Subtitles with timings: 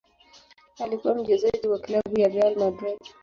[0.79, 2.99] Alikuwa mchezaji wa klabu ya Real Madrid.